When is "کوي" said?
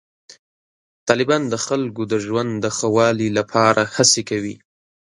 4.29-4.55